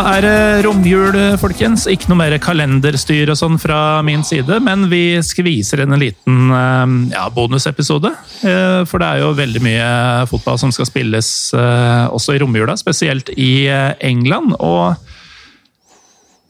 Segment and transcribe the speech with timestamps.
[0.00, 1.84] Er det romjul, folkens.
[1.90, 6.54] Ikke noe mer kalenderstyr og sånn fra min side, men vi skviser inn en liten
[6.56, 8.12] eh, ja, bonusepisode.
[8.40, 9.90] Eh, for det er jo veldig mye
[10.30, 13.68] fotball som skal spilles eh, også i romjula, spesielt i
[14.00, 14.56] England.
[14.58, 14.96] og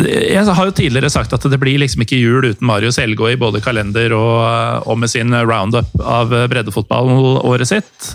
[0.00, 3.36] jeg har jo tidligere sagt at det blir liksom ikke jul uten Marius Elgå i
[3.36, 8.14] både kalender og, og med sin roundup av breddefotball-året sitt.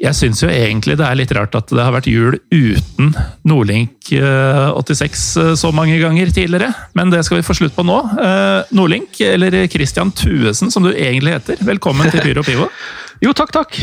[0.00, 3.10] Jeg syns jo egentlig det er litt rart at det har vært jul uten
[3.44, 7.84] Nordlink 86 eh, eh, så mange ganger tidligere, men det skal vi få slutt på
[7.84, 7.98] nå.
[8.16, 12.70] Eh, Nordlink, eller Christian Tuesen som du egentlig heter, velkommen til Pyro Pivo.
[13.24, 13.76] jo, takk, takk.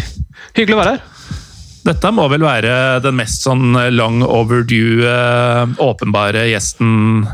[0.57, 1.05] Hyggelig å være her.
[1.87, 2.73] Dette må vel være
[3.05, 5.13] den mest sånn long overdue,
[5.79, 7.27] åpenbare gjesten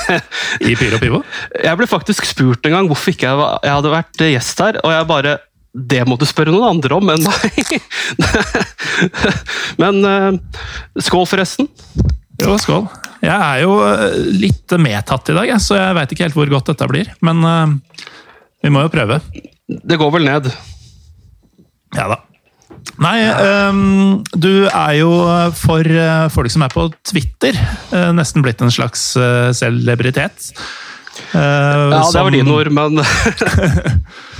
[0.70, 1.20] i Pyro Pivo?
[1.60, 5.10] Jeg ble faktisk spurt en gang hvorfor ikke jeg hadde vært gjest her, og jeg
[5.12, 5.38] bare
[5.70, 7.78] det må du spørre noen andre om men nei.
[9.82, 10.64] Men uh,
[10.98, 11.68] skål, forresten.
[12.40, 12.88] Jo, skål.
[13.20, 16.70] Jeg er jo eh, litt medtatt i dag, så jeg veit ikke helt hvor godt
[16.72, 17.10] dette blir.
[17.24, 18.00] Men uh,
[18.64, 19.20] vi må jo prøve.
[19.68, 20.50] Det går vel ned.
[21.98, 22.18] Ja da.
[23.00, 23.16] Nei,
[23.68, 25.10] um, du er jo
[25.56, 25.86] for
[26.32, 27.56] folk som er på Twitter,
[28.16, 29.04] nesten blitt en slags
[29.56, 30.50] celebritet.
[31.32, 33.00] Ja, det var dine ord, men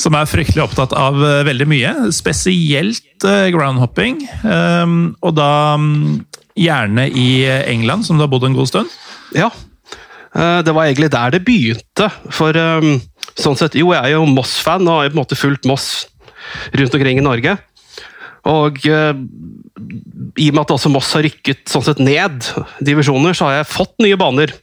[0.00, 1.94] som er fryktelig opptatt av eh, veldig mye.
[2.14, 4.22] Spesielt eh, groundhopping.
[4.48, 6.20] Ehm, og da mm,
[6.58, 7.30] gjerne i
[7.70, 8.94] England, som du har bodd en god stund.
[9.36, 9.50] Ja.
[10.34, 12.08] Eh, det var egentlig der det begynte.
[12.32, 13.00] For ehm,
[13.36, 15.90] sånn sett, jo, jeg er jo Moss-fan og har på en måte fulgt Moss
[16.72, 17.58] rundt omkring i Norge.
[18.48, 22.46] Og i og med at også Moss har rykket sånn sett ned
[22.80, 24.54] divisjoner, så har jeg fått nye baner.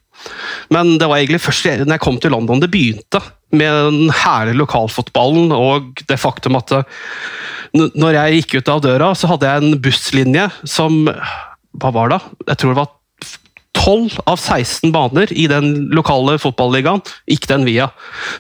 [0.74, 3.22] Men det var egentlig først når jeg kom til London det begynte
[3.56, 6.97] med den herlige lokalfotballen og det faktum at eh,
[7.78, 11.06] når jeg gikk ut av døra, så hadde jeg en busslinje som
[11.78, 12.22] Hva var det?
[12.47, 12.94] Jeg tror det var
[13.78, 17.91] 12 av 16 baner i den lokale fotballigaen gikk den via.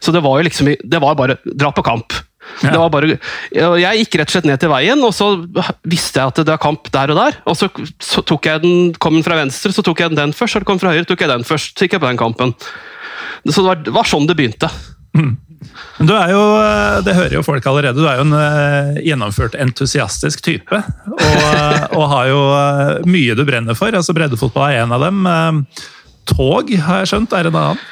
[0.01, 2.15] Så det var jo liksom Det var bare dra på kamp.
[2.63, 2.71] Ja.
[2.71, 3.17] Det var bare,
[3.51, 5.33] jeg gikk rett og slett ned til veien, og så
[5.85, 7.37] visste jeg at det var kamp der og der.
[7.45, 7.67] og Så,
[8.01, 10.77] så tok jeg den, kom den fra venstre, så tok jeg den først, og kom
[10.77, 11.75] kom fra høyre, tok jeg den først.
[11.75, 12.55] Så gikk jeg på den kampen.
[13.45, 14.71] Så det var, det var sånn det begynte.
[15.17, 15.35] Mm.
[15.97, 19.57] Du er jo, eh, det hører jo folk allerede, du er jo en uh, gjennomført
[19.57, 20.81] entusiastisk type.
[21.09, 22.41] Og, uh, og, har jo
[23.09, 23.93] mye du brenner for.
[23.95, 25.25] altså Breddefotball er en av dem.
[26.29, 27.85] tog, har jeg skjønt, er en annen?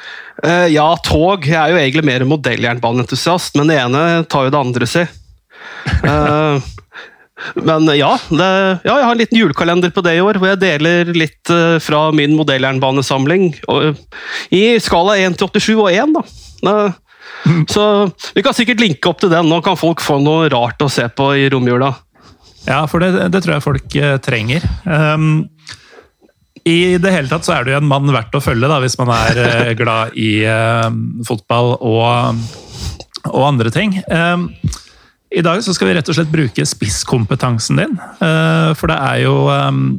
[0.67, 1.45] ja, tog.
[1.47, 5.03] Jeg er jo egentlig mer modelljernbaneentusiast, men det ene tar jo det andre, si.
[7.55, 8.49] men ja, det,
[8.83, 11.53] ja, jeg har en liten julekalender på det i år, hvor jeg deler litt
[11.87, 13.47] fra min modelljernbanesamling.
[14.59, 16.75] I skala 1 til 87 og 1, da.
[17.73, 19.49] Så vi kan sikkert linke opp til den.
[19.49, 21.93] Nå kan folk få noe rart å se på i romjula.
[22.65, 24.65] Ja, for det, det tror jeg folk uh, trenger.
[24.85, 25.45] Um,
[26.65, 29.13] I det hele tatt så er du en mann verdt å følge, da, hvis man
[29.13, 30.89] er uh, glad i uh,
[31.27, 32.41] fotball og,
[33.29, 33.99] og, andre ting.
[34.09, 34.49] Um,
[35.29, 37.97] I dag så skal vi rett og slett bruke spisskompetansen din.
[38.79, 39.97] for det er jo um,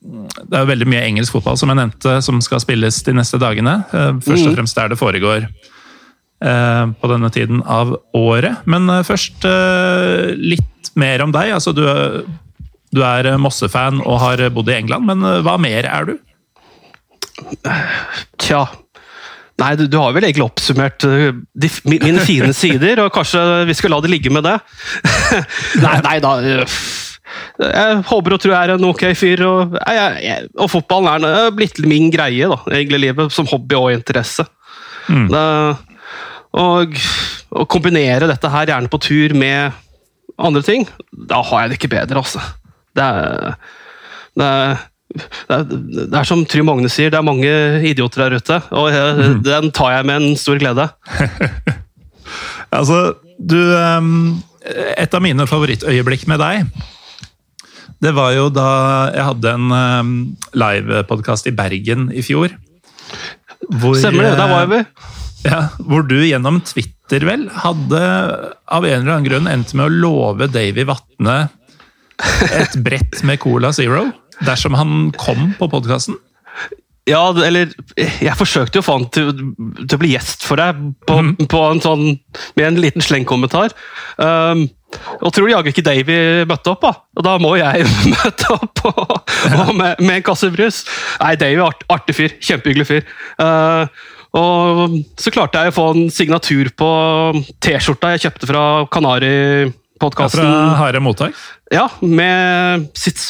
[0.00, 3.38] det er jo veldig mye engelsk fotball som jeg nevnte, som skal spilles de neste
[3.38, 3.82] dagene.
[3.92, 4.54] Først og mm.
[4.56, 5.79] fremst der det foregår Eh,
[6.40, 8.62] på denne tiden av året.
[8.70, 11.52] Men eh, først eh, litt mer om deg.
[11.56, 11.84] Altså, du,
[12.94, 16.16] du er Mosse-fan og har bodd i England, men hva mer er du?
[18.40, 18.66] Tja
[19.60, 23.92] Nei, du, du, har vel egentlig oppsummert de, mine fine sider, og kanskje vi skal
[23.92, 24.54] la det ligge med det?
[25.84, 26.32] nei, nei da.
[27.60, 31.52] Jeg håper og tror jeg er en ok fyr, og, jeg, jeg, og fotballen er
[31.52, 34.46] blitt min greie, da, egentlig livet, som hobby og interesse.
[35.10, 35.28] Mm.
[35.28, 35.44] Det,
[36.56, 36.96] og
[37.50, 39.76] å kombinere dette her gjerne på tur med
[40.40, 42.42] andre ting, da har jeg det ikke bedre, altså.
[42.96, 43.56] Det er,
[44.38, 45.66] det er, det er,
[46.10, 47.50] det er som Trym Magne sier, det er mange
[47.86, 48.60] idioter der ute.
[48.78, 49.42] Og jeg, mm.
[49.46, 50.88] den tar jeg med en stor glede.
[52.78, 53.02] altså,
[53.38, 53.58] du
[55.00, 56.66] Et av mine favorittøyeblikk med deg,
[58.00, 58.68] det var jo da
[59.12, 60.18] jeg hadde en
[60.56, 62.52] livepodkast i Bergen i fjor.
[63.68, 64.82] Hvor, Stemmer det, der var vi.
[65.46, 68.00] Ja, Hvor du gjennom Twitter vel hadde
[68.70, 71.42] av en eller annen grunn endt med å love Davy Vatne
[72.52, 74.10] et brett med Cola Zero
[74.44, 76.18] dersom han kom på podkasten?
[77.08, 79.30] Ja, eller Jeg forsøkte jo å få han til,
[79.80, 81.32] til, å bli gjest for deg på, mm.
[81.50, 82.04] på en sånn,
[82.58, 83.74] med en liten slengkommentar.
[84.20, 84.68] Um,
[85.22, 86.18] og tror jaggu ikke Davy
[86.50, 86.92] møtte opp, da.
[87.16, 90.84] Og da må jeg møte opp og, og med, med, en kasse brus.
[91.22, 92.36] Nei, Davy er art, artig fyr.
[92.38, 93.12] Kjempehyggelig fyr.
[93.40, 93.86] Uh,
[94.36, 96.90] og så klarte jeg å få en signatur på
[97.62, 99.32] T-skjorta jeg kjøpte fra Kanari
[100.00, 100.44] podkasten.
[100.44, 101.36] Fra harde mottak?
[101.70, 103.20] Ja, med, sitt,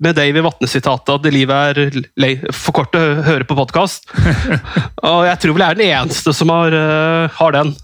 [0.00, 4.08] med Davy Vatne-sitatet at det livet er lei, for kort å høre på podkast.
[5.08, 7.74] og jeg tror vel jeg er den eneste som har, uh, har den.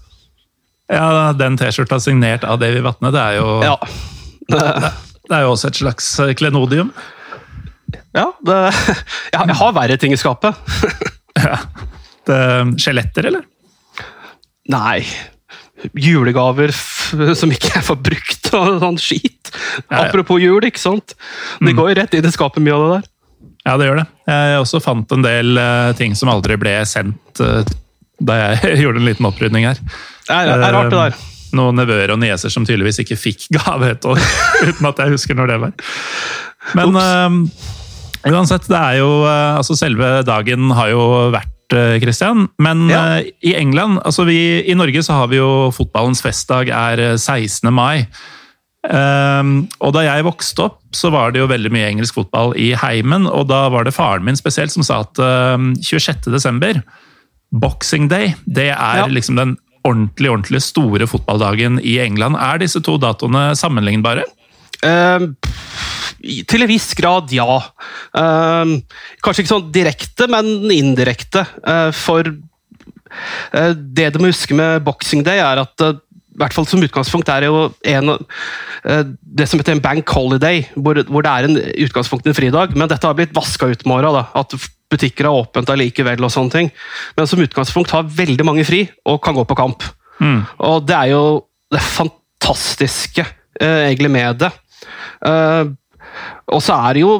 [0.93, 3.75] Ja, den T-skjorta signert av Davy Vatne, det er jo Ja.
[4.51, 4.63] det,
[5.29, 6.93] det er jo også et slags klenodium.
[8.13, 8.59] Ja, det,
[9.33, 10.57] jeg, jeg har verre ting i skapet.
[11.43, 11.59] ja.
[12.27, 13.47] Skjeletter, eller?
[14.71, 15.03] Nei.
[15.99, 16.71] Julegaver
[17.35, 19.51] som ikke jeg får brukt, og sånn skit.
[19.53, 20.03] Ja, ja.
[20.05, 21.15] Apropos jul, ikke sant?
[21.59, 21.77] Det mm.
[21.79, 23.09] går jo rett inn i skapet, mye av det der.
[23.63, 24.07] Ja, det gjør det.
[24.27, 27.61] Jeg også fant en del uh, ting som aldri ble sendt uh,
[28.23, 29.79] da jeg gjorde en liten opprydning her.
[30.27, 31.21] Det er, er rart, det der.
[31.53, 34.19] Noen nevøer og nieser som tydeligvis ikke fikk gave et år,
[34.69, 35.77] uten at jeg husker når det var.
[36.79, 36.95] Men
[38.23, 41.01] uansett, det er jo Altså, selve dagen har jo
[41.33, 41.52] vært
[42.03, 42.47] Christian.
[42.61, 43.01] Men ja.
[43.17, 44.37] uh, i England altså vi,
[44.67, 47.71] I Norge så har vi jo fotballens festdag er 16.
[47.73, 48.05] mai.
[48.83, 52.73] Um, og da jeg vokste opp, så var det jo veldig mye engelsk fotball i
[52.75, 53.29] heimen.
[53.31, 56.27] Og da var det faren min spesielt som sa at um, 26.
[56.33, 56.81] desember,
[57.53, 59.07] boxing day, det er ja.
[59.07, 59.55] liksom den
[59.87, 62.37] ordentlig, ordentlig store fotballdagen i England.
[62.39, 64.25] Er disse to datoene sammenlignbare?
[64.83, 65.31] Uh,
[66.47, 67.59] til en viss grad, ja.
[68.15, 68.79] Uh,
[69.23, 71.45] kanskje ikke sånn direkte, men indirekte.
[71.65, 75.87] Uh, for uh, det du må huske med Boxing Day, er at
[76.33, 78.15] i hvert fall som utgangspunkt er det jo en,
[79.21, 82.73] det som heter en bank holiday, hvor, hvor det er en utgangspunkt en fridag.
[82.73, 84.23] Men dette har blitt vaska ut med åra.
[84.33, 84.55] At
[84.89, 86.25] butikker har åpent allikevel.
[86.25, 86.71] og sånne ting.
[87.13, 89.85] Men som utgangspunkt har veldig mange fri og kan gå på kamp.
[90.17, 90.41] Mm.
[90.65, 91.23] Og det er jo
[91.69, 93.27] det fantastiske
[93.61, 94.49] egentlig med det.
[95.23, 95.71] Uh,
[96.53, 97.15] og så er det jo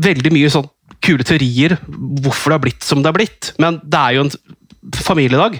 [0.00, 0.68] veldig mye sånn
[1.04, 4.34] kule teorier hvorfor det har blitt som det har blitt, men det er jo en
[5.00, 5.58] familiedag.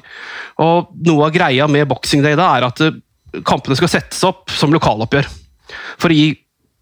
[0.60, 3.00] Og noe av greia med Boxing Day da er at eh,
[3.46, 5.28] kampene skal settes opp som lokaloppgjør.
[6.00, 6.32] For å gi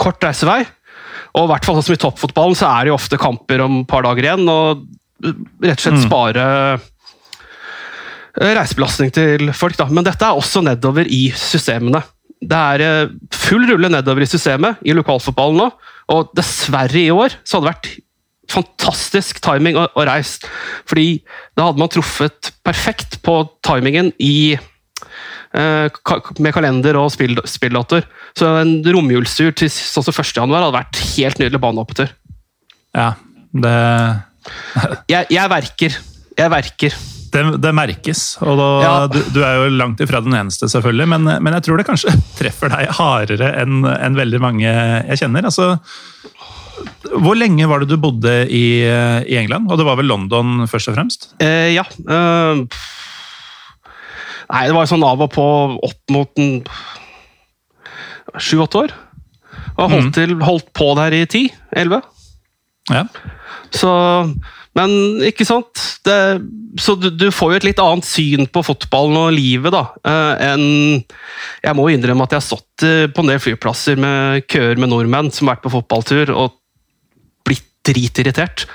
[0.01, 0.63] kort reisevei.
[1.37, 3.83] Og i hvert fall sånn som i toppfotballen så er det jo ofte kamper om
[3.83, 4.47] et par dager igjen.
[4.49, 4.87] Og
[5.27, 6.05] rett og slett mm.
[6.07, 6.47] spare
[8.39, 9.77] eh, reisebelastning til folk.
[9.79, 9.89] da.
[9.91, 12.03] Men dette er også nedover i systemene
[12.41, 15.71] det er eh, full rulle nedover i systemet i lokalfotballen nå.
[16.15, 17.91] Og dessverre i år så hadde det vært
[18.49, 20.49] fantastisk timing å, å reise.
[20.89, 21.21] Fordi
[21.59, 25.99] da hadde man truffet perfekt på timingen i eh,
[26.39, 28.09] med kalender og spill, spilldatoer.
[28.39, 30.33] Så en romjulstur til sånn som 1.
[30.41, 32.15] januar hadde vært helt nydelig baneopptur.
[32.97, 33.13] Ja,
[33.53, 33.77] det
[35.11, 36.01] jeg, jeg verker.
[36.39, 36.95] Jeg verker.
[37.33, 38.93] Det, det, merkes, og da, ja.
[39.11, 42.15] du, du, er jo langt ifra den eneste, selvfølgelig, men, men, jeg tror det kanskje
[42.39, 45.49] treffer deg hardere enn en veldig mange jeg kjenner.
[45.51, 45.75] Altså,
[47.19, 49.69] hvor lenge var det du bodde i, i, England?
[49.71, 51.31] Og det var vel London først og fremst?
[51.43, 51.85] Eh, ja.
[51.85, 52.63] Eh,
[54.53, 55.49] nei, det var sånn av og på
[55.89, 56.45] opp mot
[58.39, 58.95] sju-åtte år.
[59.79, 60.15] Og holdt, mm.
[60.17, 62.03] til, holdt på der i ti-elleve.
[62.91, 63.05] Ja.
[63.75, 63.91] Så
[64.79, 64.93] men
[65.27, 66.17] ikke sant det,
[66.79, 70.45] Så du, du, får jo et litt annet syn på fotballen og livet da, eh,
[70.53, 70.67] enn
[71.65, 74.93] Jeg må innrømme at jeg har stått eh, på en del flyplasser med køer med
[74.93, 76.57] nordmenn som har vært på fotballtur og
[77.49, 78.67] blitt dritirritert.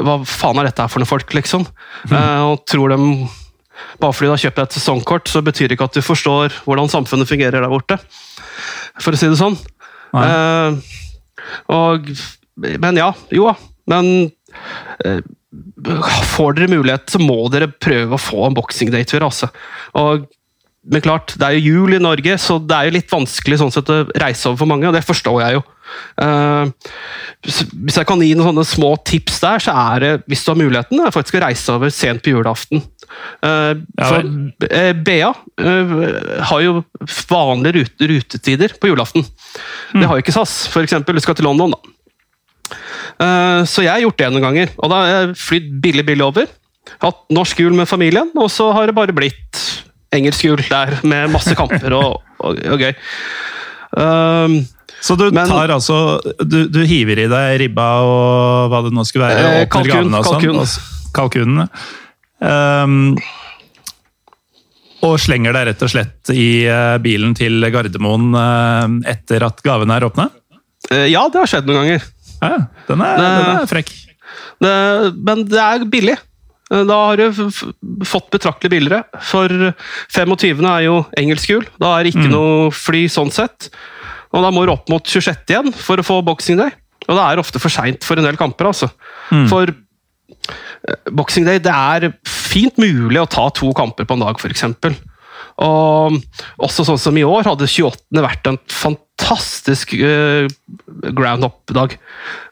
[0.00, 1.66] Hva faen er dette her for noen folk, liksom?
[2.08, 2.16] Mm.
[2.16, 3.00] Eh, og tror de
[4.00, 6.90] bare fordi du har kjøpt et sesongkort, så betyr det ikke at du forstår hvordan
[6.92, 7.98] samfunnet fungerer der borte.
[9.00, 9.56] For å si det sånn.
[10.12, 10.76] Uh,
[11.72, 12.10] og,
[12.56, 13.54] men ja, jo da.
[13.90, 14.30] Men
[16.32, 19.24] får dere mulighet, så må dere prøve å få en boxing day-tur.
[19.26, 19.50] Altså.
[19.98, 20.28] Og
[20.82, 23.70] men klart, det er jo jul i Norge, så det er jo litt vanskelig sånn
[23.70, 25.60] sett, å reise over for mange, og det forstår jeg jo.
[26.18, 26.72] Uh,
[27.84, 30.58] hvis jeg kan gi noen sånne små tips der, så er det, hvis du har
[30.58, 32.82] muligheten, er faktisk å reise over sent på julaften.
[33.44, 35.30] Uh, ja, for uh, Bea
[36.50, 36.80] har jo
[37.30, 39.22] vanlige rute, rutetider på julaften.
[39.92, 40.00] Mm.
[40.00, 40.98] Det har jo ikke SAS, f.eks.
[41.06, 41.91] Du skal til London, da.
[42.70, 44.74] Eh, så jeg har gjort det noen ganger.
[44.78, 46.50] Og da har jeg flydd billig, billig over.
[47.02, 49.60] Hatt norsk jul med familien, og så har det bare blitt
[50.12, 52.92] engelsk jul der med masse kamper og, og, og gøy.
[53.92, 54.62] Um,
[55.02, 55.96] så du men, tar altså
[56.40, 59.54] du, du, hiver i deg ribba og hva det nå skulle være?
[59.62, 60.12] Eh, kalkun.
[60.14, 60.60] Og kalkun.
[60.62, 61.68] Sånn, kalkunene.
[62.42, 63.16] Um,
[65.02, 69.98] og slenger deg rett og slett i uh, bilen til Gardermoen uh, etter at gavene
[69.98, 70.28] er åpna?
[70.90, 72.06] Uh, ja, det har skjedd noen ganger.
[72.42, 72.58] Ja,
[72.88, 73.94] den er, det, den er frekk.
[74.62, 74.74] Det,
[75.22, 76.18] men det er billig.
[76.72, 77.42] Da har du
[78.08, 79.02] fått betraktelig billigere.
[79.28, 79.52] For
[80.14, 80.62] 25.
[80.64, 81.66] er jo engelsk jul.
[81.80, 82.32] Da er det ikke mm.
[82.32, 83.68] noe fly sånn sett.
[84.32, 86.72] Og da må du opp mot 26 igjen for å få boxing day.
[87.08, 88.88] Og det er ofte for seint for en del kamper, altså.
[89.34, 89.46] Mm.
[89.50, 94.40] For eh, boxing day det er fint mulig å ta to kamper på en dag,
[94.40, 94.64] f.eks.
[95.62, 96.16] Og
[96.64, 98.22] også sånn som i år hadde 28.
[98.24, 101.96] vært en fantastisk uh, ground up-dag.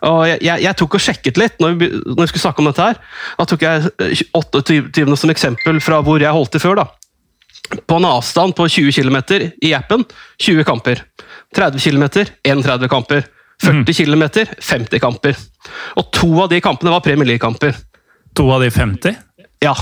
[0.08, 2.70] Og jeg, jeg, jeg, tok og sjekket litt når vi, når vi, skulle snakke om
[2.70, 3.02] dette her.
[3.38, 5.16] Da tok jeg 28.
[5.20, 6.82] som eksempel fra hvor jeg holdt til før.
[6.82, 6.88] da.
[7.86, 9.18] På en avstand på 20 km
[9.62, 10.06] i appen
[10.42, 11.04] 20 kamper.
[11.56, 12.06] 30 km
[12.46, 13.26] 31 kamper.
[13.60, 13.94] 40 mm.
[13.94, 14.24] km
[14.58, 15.36] 50 kamper.
[16.00, 17.76] Og to av de kampene var Premier League-kamper.
[18.38, 19.18] To av de 50?
[19.60, 19.74] Ja.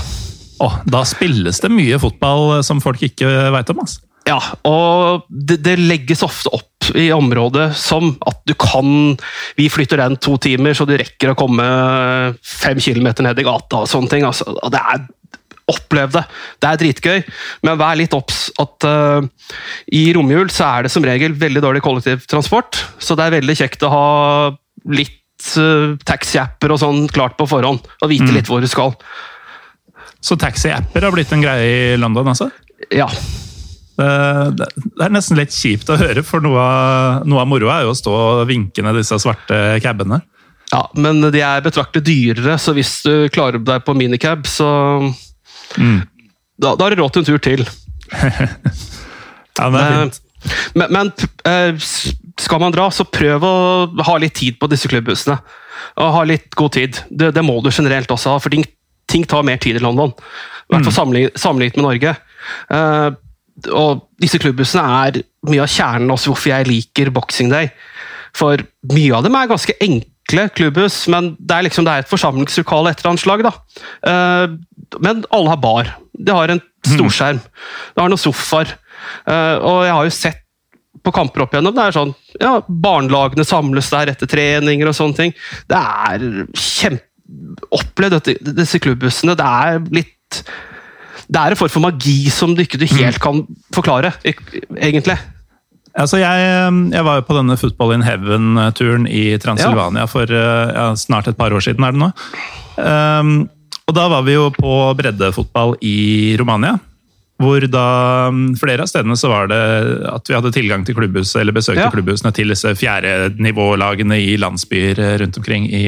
[0.59, 3.79] Oh, da spilles det mye fotball eh, som folk ikke veit om.
[3.85, 4.03] Altså.
[4.27, 9.15] Ja, og det, det, legges ofte opp i området som at du kan
[9.57, 11.65] Vi flytter den to timer, så du rekker å komme
[12.43, 14.27] fem kilometer ned i gata og sånne ting.
[14.27, 15.07] Altså, det er
[15.69, 16.23] Opplev det.
[16.57, 17.19] Det er dritgøy,
[17.67, 19.21] men vær litt obs at uh,
[19.93, 23.85] i romjul så er det som regel veldig dårlig kollektivtransport, så det er veldig kjekt
[23.85, 24.07] å ha
[24.89, 28.33] litt uh, taxiapper og sånn klart på forhånd, og vite mm.
[28.39, 28.95] litt hvor du skal.
[30.25, 32.49] Så taxiapper har blitt en greie i London, altså?
[32.89, 33.07] Ja.
[33.99, 34.67] Det,
[35.03, 37.97] er nesten litt kjipt å høre, for noe av, noe av moroa er jo å
[37.97, 40.21] stå og vinke ned disse svarte cabene.
[40.69, 44.69] Ja, men de er betraktelig dyrere, så hvis du klarer deg på minicab, så
[45.75, 45.99] mm.
[46.61, 47.65] da, da har du råd til en tur til.
[49.59, 50.19] ja, det er fint.
[50.77, 51.13] Men, men,
[51.49, 51.87] eh,
[52.39, 53.55] skal man dra, så prøv å
[54.07, 55.39] ha litt tid på disse klubbhusene.
[55.99, 57.01] Og ha litt god tid.
[57.09, 58.63] Det, det må du generelt også ha, for ting
[59.09, 60.13] ting tar mer tid i London.
[60.69, 61.29] I hvert fall mm.
[61.35, 62.15] sammenlignet med Norge.
[63.75, 67.71] Og disse klubbhusene er mye av kjernen også hvorfor jeg liker Boxing Day.
[68.37, 68.61] For
[68.93, 72.93] mye av dem er ganske enkle klubbhus, men det er, liksom, det er et forsamlingslokale
[72.93, 73.45] etter anslag.
[73.45, 73.53] da.
[74.05, 74.59] Uh,
[75.01, 75.95] men alle har bar.
[76.13, 77.41] De har en storskjerm.
[77.41, 78.75] De har noen sofaer.
[79.25, 80.45] Uh, og jeg har jo sett
[81.05, 81.75] på kamper opp igjennom.
[81.75, 85.37] Det er sånn, ja, Barnelagene samles der etter treninger og sånne ting.
[85.69, 87.05] Det er kjempe
[87.75, 89.35] opplevd disse klubbhusene.
[89.37, 90.41] Det er litt
[91.29, 93.43] Det er en form for magi som du ikke helt kan
[93.75, 95.17] forklare, egentlig.
[95.99, 96.49] Altså jeg,
[96.93, 100.09] jeg, var jo på denne Football in Heaven-turen i Transylvania ja.
[100.09, 101.85] for ja, snart et par år siden.
[101.85, 102.11] er det nå.
[102.77, 103.33] Um,
[103.89, 106.77] og Da var vi jo på breddefotball i Romania.
[107.39, 107.87] Hvor da
[108.59, 109.59] flere av stedene så var det
[110.11, 111.91] at vi hadde tilgang til klubbhuset, eller besøkte ja.
[111.93, 115.85] klubbhusene til disse fjerdenivålagene i landsbyer rundt omkring i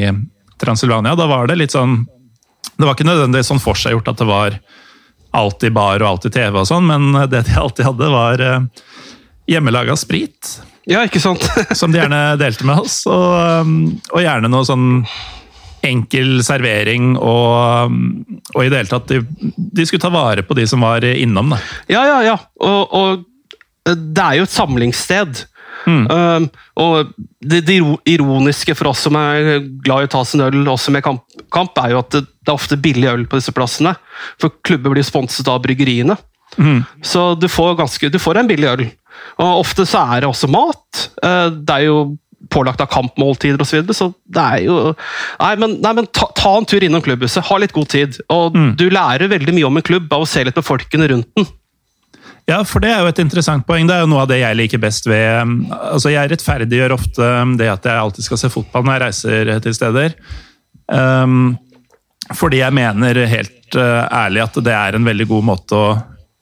[0.61, 2.03] Transylvania, da var det litt sånn
[2.77, 4.55] Det var ikke nødvendigvis sånn forseggjort at det var
[5.31, 8.85] alltid bar og alltid TV og sånn, men det de alltid hadde, var eh,
[9.51, 10.57] hjemmelaga sprit.
[10.89, 11.45] Ja, ikke sant?
[11.77, 13.77] som de gjerne delte med oss, og, um,
[14.11, 14.89] og gjerne noe sånn
[15.81, 18.01] enkel servering og, um,
[18.53, 19.23] og i det hele tatt de,
[19.57, 21.55] de, skulle ta vare på de som var innom.
[21.55, 21.61] Da.
[21.89, 22.35] Ja, ja, ja.
[22.61, 25.45] Og, og det er jo et samlingssted.
[25.87, 26.05] Mm.
[26.11, 26.47] Um,
[26.81, 30.93] og det, det, ironiske for oss som er glad i å ta sin øl også
[30.93, 31.23] med kamp,
[31.53, 33.95] kamp er jo at det, det, er ofte billig øl på disse plassene.
[34.41, 36.17] For klubber blir sponset av bryggeriene.
[36.57, 36.81] Mm.
[37.05, 38.89] Så du får, ganske, du får en billig øl.
[39.41, 41.07] Og ofte så er det også mat.
[41.23, 42.01] Uh, det er jo
[42.51, 43.69] pålagt av kampmåltider osv.
[43.69, 47.03] Så, videre, så det er jo Nei, men, nei, men ta, ta, en tur innom
[47.05, 47.45] klubbhuset.
[47.47, 48.21] Ha litt god tid.
[48.33, 48.71] Og mm.
[48.79, 51.47] du lærer veldig mye om en klubb av å se litt på folkene rundt den.
[52.49, 53.87] Ja, for det er jo et interessant poeng.
[53.87, 57.27] Det er jo noe av det jeg liker best ved um, altså Jeg rettferdiggjør ofte
[57.41, 60.15] um, det at jeg alltid skal se fotball når jeg reiser til steder.
[60.91, 61.57] Um,
[62.37, 65.91] fordi jeg mener helt uh, ærlig at det er en veldig god måte å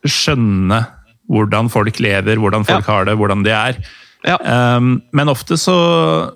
[0.07, 0.83] skjønne
[1.29, 2.93] hvordan folk lever, hvordan folk ja.
[2.93, 3.81] har det, hvordan de er.
[4.25, 4.37] Ja.
[4.77, 5.75] Um, men ofte så,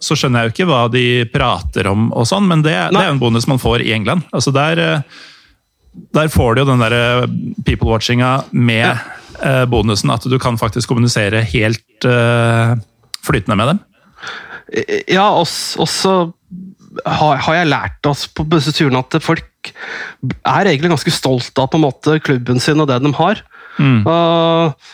[0.04, 3.10] så, skjønner jeg jo ikke hva de prater om, og sånn, men det, det er
[3.10, 4.28] jo en bonus man får i England.
[4.36, 7.26] Altså der, uh, der får du jo den der
[7.66, 9.23] people-watchinga med ja Eh,
[9.70, 12.78] bonusen at du kan faktisk kommunisere helt uh,
[13.26, 13.82] flytende med dem?
[15.12, 16.16] Ja, også
[17.06, 21.70] har, har jeg lært oss på disse turene at folk er egentlig ganske stolt av
[21.72, 23.42] på en måte klubben sin og det de har.
[23.80, 24.04] Mm.
[24.06, 24.94] Uh,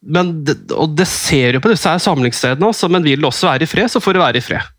[0.00, 3.50] men det, og det ser jo på disse her samlingsstedene også, men vil det også
[3.50, 4.76] være i fred, så får det være i fred.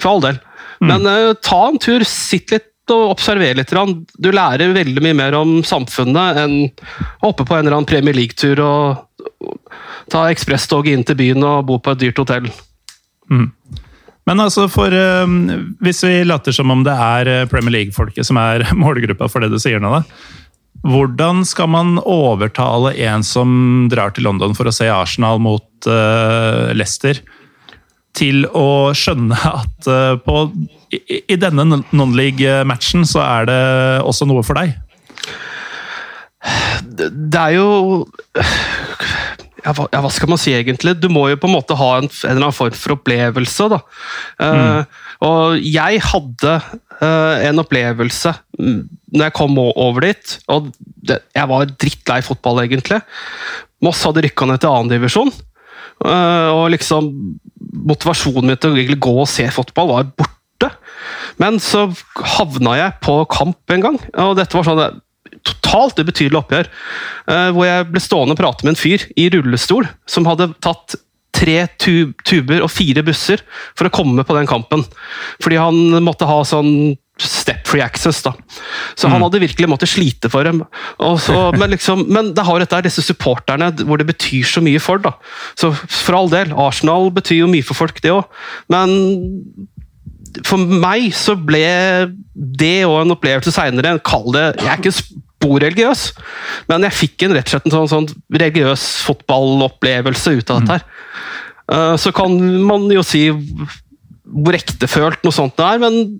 [0.00, 0.40] For all del.
[0.80, 0.90] Mm.
[0.90, 3.72] Men uh, ta en tur, sitt litt og observere litt.
[4.20, 8.16] Du lærer veldig mye mer om samfunnet enn å hoppe på en eller annen Premier
[8.16, 9.50] League-tur og
[10.12, 12.50] ta ekspresstoget inn til byen og bo på et dyrt hotell.
[13.32, 13.48] Mm.
[14.28, 18.40] Men altså, for, uh, hvis vi later som om det er eh, Premier League-folket som
[18.40, 20.04] er målgruppa for det du sier nå, da.
[20.84, 26.72] Hvordan skal man overtale en som drar til London for å se Arsenal mot uh,
[26.76, 27.22] Leicester,
[28.14, 30.46] til å skjønne at uh, på
[30.94, 33.60] i, i denne non-league-matchen så er det
[34.06, 34.76] også noe for deg?
[36.94, 37.68] Det er jo
[39.64, 40.92] ja, hva, skal man si egentlig?
[41.00, 43.68] Du må jo på en måte ha en, en eller annen form for opplevelse.
[43.72, 43.80] da.
[44.44, 46.52] Eh, og jeg hadde
[47.00, 48.82] uh, en opplevelse mm,
[49.14, 50.36] når jeg kom over dit.
[50.52, 53.00] og det, Jeg var drittlei fotball, egentlig.
[53.84, 55.32] Moss hadde rykka ned til annendivisjon.
[56.04, 57.08] Uh, og liksom
[57.74, 60.70] motivasjonen min til å gå og se fotball var borte.
[61.42, 61.88] Men så
[62.36, 65.00] havna jeg på kamp en gang, og dette var sånn
[65.44, 66.68] totalt ubetydelig oppgjør.
[67.28, 70.96] eh, hvor jeg ble stående og prate med en fyr i rullestol som hadde tatt
[71.34, 73.42] tre tuber og fire busser
[73.74, 74.84] for å komme på den kampen.
[75.42, 78.22] Fordi han måtte ha sånn step-free access.
[78.24, 78.32] da.
[78.98, 80.64] Så han hadde virkelig måttet slite for dem.
[80.98, 84.98] Så, men, liksom, men det har dette disse supporterne hvor det betyr så mye for.
[84.98, 85.12] da.
[85.58, 88.26] Så for all del, Arsenal betyr jo mye for folk, det òg.
[88.72, 88.96] Men
[90.42, 91.62] for meg så ble
[92.34, 96.02] det og en opplevelse seinere Kall det Jeg er ikke spor religiøs,
[96.70, 100.78] men jeg fikk en rett og slett en sånn, sånn religiøs fotballopplevelse ut av dette.
[100.80, 100.84] her.
[101.70, 102.34] Eh, Så kan
[102.66, 106.18] man jo si hvor ektefølt noe sånt det er, men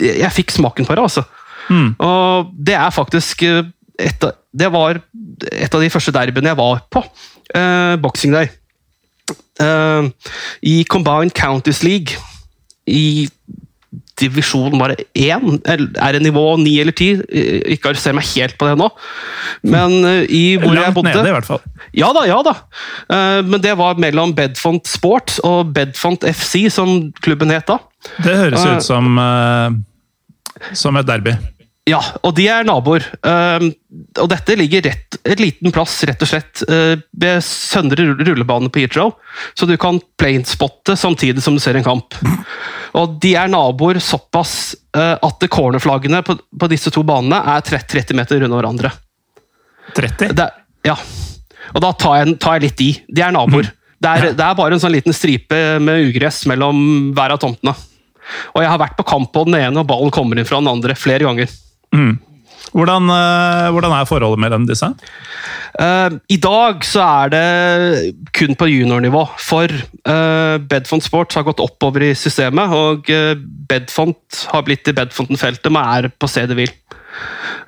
[0.00, 1.24] jeg fikk smaken på det, altså.
[1.70, 1.94] Mm.
[1.98, 3.62] Og det er faktisk eh,
[3.98, 5.00] et av, Det var
[5.50, 7.02] et av de første derbyene jeg var på.
[7.54, 8.50] Eh, Boxing Day.
[9.60, 10.10] Eh,
[10.62, 12.18] I Combined Counties League.
[12.86, 13.28] I
[14.20, 17.08] divisjon bare én, er det nivå ni eller ti?
[17.28, 18.88] Eh, Ikke arrester meg helt på det nå.
[19.66, 21.62] Men eh, i hvor jeg bodde nede, i hvert fall.
[21.96, 22.54] ja da, ja da.
[23.10, 27.80] Eh, Men det var mellom Bedfont Sport og Bedfont FC, som klubben het da.
[28.22, 29.18] Det høres ut som,
[30.76, 31.34] som et derby.
[31.84, 33.04] Ja, og de er naboer.
[33.20, 33.64] Eh,
[34.22, 38.70] Og dette ligger rett, et liten plass, rett og slett, eh, ved Søndre rull- rullebane
[38.72, 39.12] på Heathrow.
[39.54, 42.14] Så du kan planespotte samtidig som du ser en kamp.
[42.94, 47.86] Og de er naboer såpass eh, at cornerflaggene på, på disse to banene er 30
[47.92, 48.92] 30 meter unna hverandre.
[49.94, 50.32] 30?
[50.34, 50.48] Det,
[50.88, 50.96] ja.
[51.74, 52.90] Og da tar jeg, tar jeg litt i.
[53.12, 53.68] De er naboer.
[54.00, 57.74] Det er, det er bare en sånn liten stripe med ugress mellom hver av tomtene.
[58.54, 60.68] Og jeg har vært på kamp på den ene, og ballen kommer inn fra den
[60.72, 61.48] andre flere ganger.
[62.74, 64.88] Hvordan, eh, hvordan er forholdet mellom disse?
[65.74, 71.62] Uh, I dag så er det kun på juniornivå, for uh, Bedfont Sports har gått
[71.62, 73.34] oppover i systemet, og uh,
[73.70, 76.70] Bedfont har blitt i Bedfonten-feltet, men er på stedet hvil.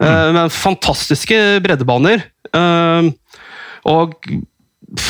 [0.03, 2.25] Eh, Men fantastiske breddebaner.
[3.87, 4.17] og
[4.99, 5.07] f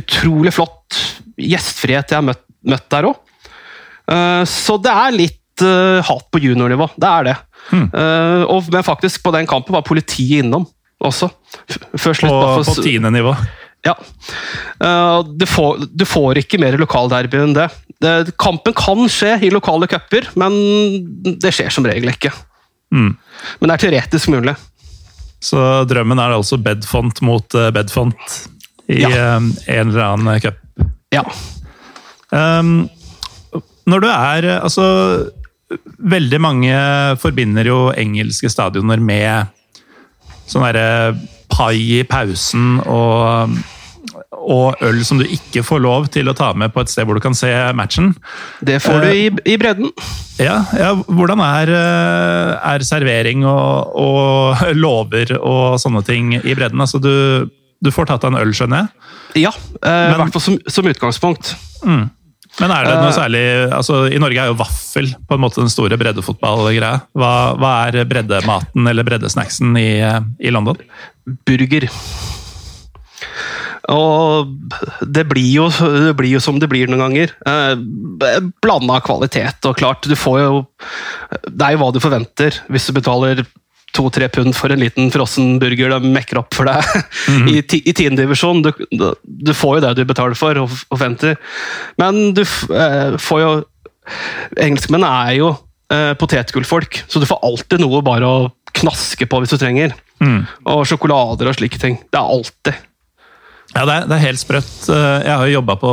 [0.00, 0.96] utrolig flott
[1.36, 3.20] gjestfrihet jeg har møtt, møtt der òg.
[4.48, 6.88] så det er litt eh, hat på juniornivå.
[6.96, 7.36] Det er det.
[7.74, 10.66] Eh, og, men faktisk, på den kampen var politiet innom
[11.04, 11.28] også.
[11.98, 12.32] Før slutt.
[12.32, 13.34] På, for på tiende nivå?
[13.84, 13.94] ja.
[14.80, 17.68] Uh, du, får, du får ikke mer lokalderby enn det.
[18.00, 18.14] det.
[18.40, 20.56] Kampen kan skje i lokale cuper, men
[21.42, 22.32] det skjer som regel ikke.
[22.94, 23.12] Mm.
[23.60, 24.54] Men det er teoretisk mulig.
[25.44, 28.38] Så drømmen er altså Bedfont mot eh, Bedfont
[28.88, 29.10] i Ja.
[29.10, 30.60] eh, en eller annen cup.
[31.12, 31.24] Ja.
[32.32, 32.88] Um,
[33.86, 34.84] når du er eh, Altså,
[35.98, 36.74] veldig mange
[37.22, 39.52] forbinder jo engelske stadioner med
[40.50, 41.14] sånn derre
[41.48, 43.54] pai i pausen og,
[44.34, 47.16] og øl som du ikke får lov til å ta med på et sted hvor
[47.16, 48.12] du kan se matchen.
[48.64, 49.92] Det får du i, i bredden.
[50.42, 56.82] Ja, ja hvordan er, eh, er servering og, og lover og sånne ting i bredden?
[56.82, 57.48] Altså, du,
[57.80, 59.08] du får tatt deg en øl, skjønner jeg.
[59.46, 61.56] Ja, eh, i hvert fall som, som utgangspunkt.
[62.62, 63.16] Men er det noe Eh.
[63.16, 63.42] særlig
[63.74, 67.00] altså I Norge er jo vaffel på en måte den store breddefotballgreia.
[67.18, 69.88] Hva, hva er breddematen eller breddesnacksen i,
[70.38, 70.78] i London?
[71.48, 71.88] Burger.
[73.92, 74.48] Og
[75.04, 77.34] det blir, jo, det blir jo som det blir noen ganger.
[77.44, 77.74] Eh,
[78.64, 80.62] Blanda kvalitet, og klart, du får jo
[81.50, 83.42] Det er jo hva du forventer hvis du betaler
[83.94, 86.82] to-tre pund for en liten frossen burger de mekker opp for deg
[87.52, 88.62] i, ti, i tiendedivisjon.
[88.66, 88.72] Du,
[89.24, 91.36] du får jo det du betaler for og venter.
[92.00, 93.52] Men du eh, får jo
[94.60, 95.46] Engelskmenn er jo
[95.88, 99.94] eh, potetgullfolk, så du får alltid noe bare å knaske på hvis du trenger.
[100.68, 101.96] Og sjokolader og slike ting.
[102.12, 102.82] Det er alltid.
[103.74, 104.74] Ja, det er, det er helt sprøtt.
[104.92, 105.92] Eh, Jeg har jo jobba på,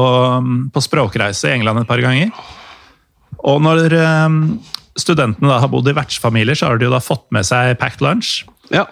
[0.75, 2.33] på språkreise i England et par ganger.
[3.47, 4.35] Og når eh,
[5.01, 8.01] studentene da har bodd i vertsfamilier, så har de jo da fått med seg packed
[8.05, 8.43] lunch.
[8.71, 8.85] Ja.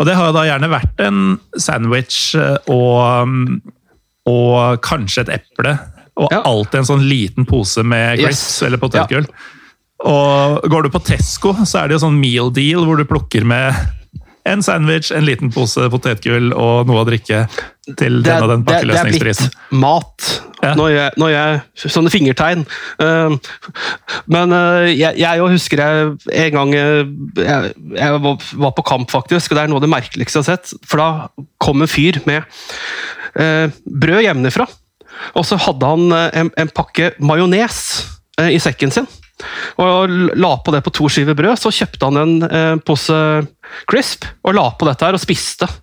[0.00, 1.22] Og det har da gjerne vært en
[1.60, 3.60] sandwich eh, og,
[4.28, 5.76] og kanskje et eple.
[6.20, 6.42] Og Ja.
[6.44, 8.62] alltid en sånn liten pose med Yes.
[8.66, 9.26] eller potetgull.
[10.04, 13.44] Og går du på Tesco, så er det jo sånn meal deal hvor du plukker
[13.46, 13.72] med
[14.48, 17.44] en sandwich, en liten pose potetgull og noe å drikke
[17.98, 20.30] til Det, den og den er- det er blitt mat.
[20.62, 20.74] Ja.
[20.78, 22.60] Når, jeg, når jeg Sånne fingertegn.
[23.02, 23.36] Eh,
[24.30, 26.12] men eh, jeg, jeg husker jeg
[26.44, 27.00] en gang eh,
[27.42, 30.56] jeg, jeg var, på kamp, faktisk, og det er noe av det merkeligste jeg har
[30.56, 30.74] sett.
[30.86, 31.08] For da
[31.62, 32.42] kom en fyr med
[33.38, 34.68] eh, brød hjemmefra.
[35.38, 37.82] Og så hadde han en, en pakke majones
[38.42, 39.06] i sekken sin.
[39.82, 41.60] Og la på det på to skiver brød.
[41.60, 43.16] Så kjøpte han en eh, pose
[43.90, 45.70] crisp og la på dette her og spiste.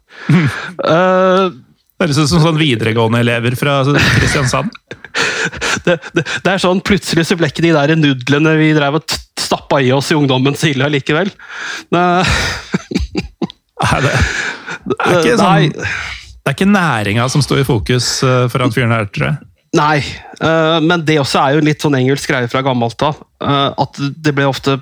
[0.90, 1.50] Eh,
[2.00, 4.72] Høres ut som sånn videregående-elever fra Kristiansand.
[5.86, 9.18] det, det, det er sånn, Plutselig så ble ikke de der nudlene vi drev og
[9.40, 11.32] stappa i oss i ungdommen så ille likevel.
[11.92, 12.06] Det,
[13.90, 14.14] Er det,
[14.86, 18.76] det, er ikke sånn, det er ikke næringa som står i fokus foran for han
[18.76, 19.49] fyren her, tror jeg.
[19.78, 20.00] Nei,
[20.42, 23.20] uh, men det også er jo litt sånn engelsk greie fra gammelt av.
[23.44, 24.80] Uh, at det ble ofte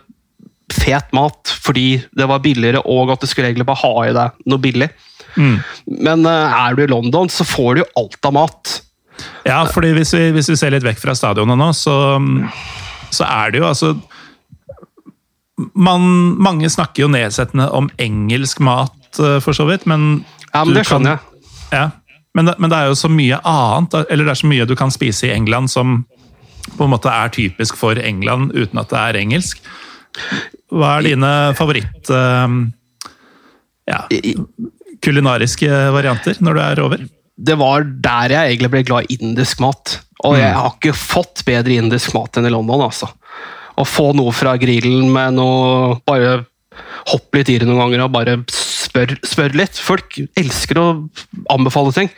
[0.72, 4.42] fet mat fordi det var billigere, og at du skulle egentlig bare ha i deg
[4.48, 4.90] noe billig.
[5.36, 5.58] Mm.
[6.08, 8.78] Men uh, er du i London, så får du jo alt av mat.
[9.48, 11.98] Ja, fordi hvis vi, hvis vi ser litt vekk fra stadionet nå, så,
[13.12, 13.96] så er det jo altså
[15.74, 16.04] man,
[16.38, 20.22] Mange snakker jo nedsettende om engelsk mat, for så vidt, men
[20.54, 21.42] Ja, men du Det skjønner jeg.
[21.74, 21.88] Ja,
[22.38, 24.76] men det, men det er jo så mye annet, eller det er så mye du
[24.78, 26.04] kan spise i England som
[26.78, 29.62] på en måte er typisk for England, uten at det er engelsk.
[30.70, 32.58] Hva er dine favoritt eh,
[33.88, 34.02] ja,
[35.02, 37.06] kulinariske varianter når du er over?
[37.38, 40.00] Det var der jeg egentlig ble glad i indisk mat.
[40.26, 43.10] Og jeg har ikke fått bedre indisk mat enn i London, altså.
[43.78, 46.40] Å få noe fra grillen med noe Bare
[47.08, 48.40] hopp litt i det noen ganger og bare
[48.88, 49.78] spør, spør litt.
[49.84, 50.88] Folk elsker å
[51.54, 52.10] anbefale ting.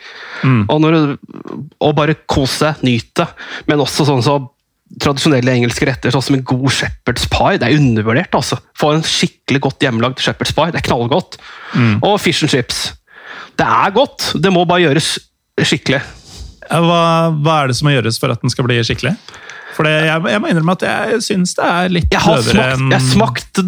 [0.70, 0.96] Og, når,
[1.82, 3.28] og bare kose seg, nyt det.
[3.68, 4.38] Men også sånn så
[5.00, 7.58] tradisjonelle engelske retter, sånn som en god shepherd's pie.
[7.62, 8.58] Det er undervurdert, altså.
[8.78, 10.72] Få en skikkelig godt hjemmelagd shepherd's pie.
[10.74, 11.38] Det er knallgodt.
[12.06, 12.88] Og fish and chips.
[13.60, 15.12] Det er godt, det må bare gjøres
[15.60, 16.00] skikkelig.
[16.70, 17.02] Hva,
[17.34, 19.14] hva er det som må gjøres for at den skal bli skikkelig?
[19.80, 23.06] For jeg, jeg må innrømme at jeg syns det er litt døvere enn jeg har
[23.06, 23.60] smakt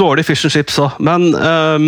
[0.00, 1.86] dårlig fish and chips òg, men um,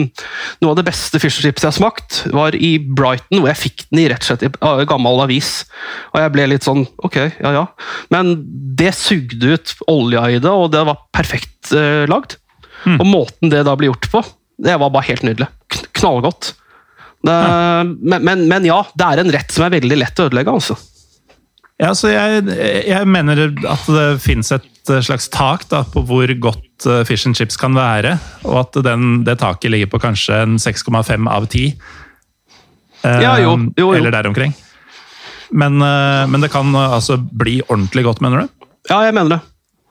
[0.65, 3.61] noe av det beste fish and chips jeg har smakt, var i Brighton, hvor jeg
[3.61, 5.51] fikk den i rett og slett i gammel avis.
[6.15, 7.67] Og jeg ble litt sånn ok, ja ja.
[8.15, 8.39] Men
[8.79, 12.39] det sugde ut olja i det, og det var perfekt uh, lagd.
[12.97, 14.25] Og måten det da ble gjort på,
[14.63, 15.51] det var bare helt nydelig.
[16.01, 16.55] Knallgodt.
[17.23, 17.35] Det,
[18.01, 20.79] men, men, men ja, det er en rett som er veldig lett å ødelegge, altså.
[21.83, 22.45] Ja, så jeg,
[22.87, 24.69] jeg mener at det fins et
[25.03, 28.17] slags tak da, på hvor godt eh, fish and chips kan være,
[28.47, 31.65] og at den, det taket ligger på kanskje en 6,5 av 10.
[33.03, 33.95] Eh, Ja, jo, jo, jo.
[33.99, 34.55] Eller der omkring.
[35.51, 38.69] Men, eh, men det kan eh, altså bli ordentlig godt, mener du?
[38.91, 39.41] Ja, jeg mener det.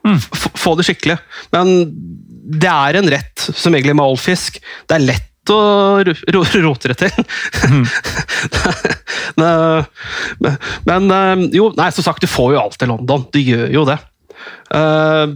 [0.02, 0.18] Mm.
[0.64, 1.18] få det skikkelig.
[1.54, 1.68] Men
[2.52, 4.58] det er en rett som egentlig med all fisk.
[4.88, 7.10] Det er lett å rotere ro rote til.
[9.36, 9.86] Men-
[10.86, 13.26] Men eh, jo, nei, som sagt, du får jo alt i London.
[13.32, 13.98] Du gjør jo det.
[14.74, 15.26] Eh,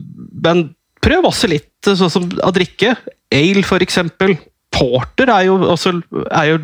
[0.42, 0.69] Men
[1.03, 2.97] prøv også litt sånn som å drikke.
[3.33, 4.37] Ale, for eksempel.
[4.77, 5.95] Porter er jo, også,
[6.31, 6.59] er jo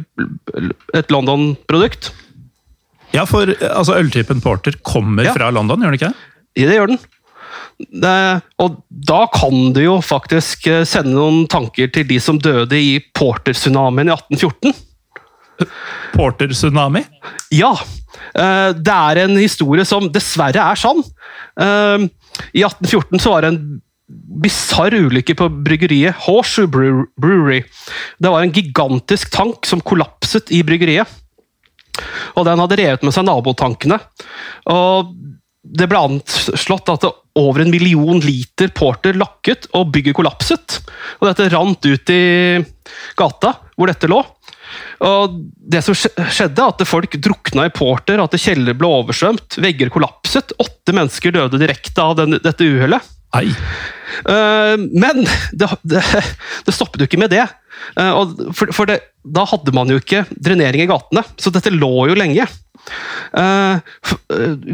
[0.99, 2.11] et London-produkt.
[3.15, 5.33] Ja, for eh, altså, øltypen porter kommer Ja.
[5.37, 6.69] fra London, gjør den ikke det?
[6.69, 6.99] Det gjør den.
[8.63, 12.99] Og da kan du jo faktisk eh, sende noen tanker til de som døde i
[13.17, 14.75] Porter-tsunamien i 1814.
[16.15, 17.05] Porter-tsunami?
[17.55, 17.73] Ja!
[18.35, 21.03] eh, Det er en historie som dessverre er sann.
[21.61, 22.09] Eh,
[22.53, 23.65] I 1814 så var det en
[24.43, 27.63] bisarr ulykke på bryggeriet Horseshoe Brewery.
[28.21, 31.09] Det var en gigantisk tank som kollapset i bryggeriet.
[32.37, 33.99] Og den hadde revet med seg nabotankene.
[34.73, 35.13] Og
[35.63, 40.81] det ble anslått at det over en million liter porter lakket og bygget kollapset.
[41.21, 42.23] Og dette rant ut i
[43.17, 44.19] gata hvor dette lå.
[45.07, 45.39] Og
[45.73, 50.53] det som skje- skjedde, at folk drukna i porter, at kjeller ble oversvømt, vegger kollapset.
[50.63, 53.11] Åtte mennesker døde direkte av den, dette uhellet.
[53.33, 55.25] Eh, men
[55.57, 56.03] det, det,
[56.67, 57.47] det stoppet jo ikke med det.
[57.97, 58.21] Eh,
[58.57, 62.19] for for det, da hadde man jo ikke drenering i gatene, så dette lå jo
[62.19, 62.47] lenge.
[63.33, 63.79] Uh,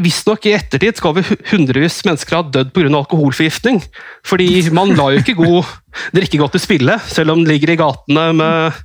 [0.03, 2.89] Visstnok i ettertid skal vi hundrevis mennesker ha dødd pga.
[3.01, 3.81] alkoholforgiftning.
[4.27, 5.69] Fordi man lar jo ikke god
[6.17, 8.81] drikkegodt til spille, selv om det ligger i gatene med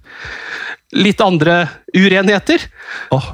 [0.95, 1.65] litt andre
[1.97, 2.63] urenheter.
[3.11, 3.25] Oh.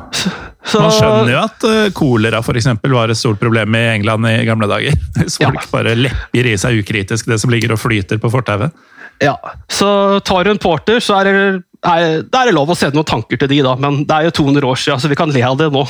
[0.65, 4.29] Så, Man skjønner jo at uh, kolera for eksempel, var et stort problem i England
[4.31, 4.97] i gamle dager.
[5.19, 5.67] Hvis folk Ja.
[5.73, 8.73] bare lepper i seg ukritisk det som ligger og flyter på fortauet.
[9.21, 9.35] Ja,
[9.69, 12.99] så tar du en porter, så er det, er, da er det lov å sende
[12.99, 13.75] noen tanker til de, da.
[13.81, 15.85] Men det er jo 200 år siden, så vi kan le av det nå.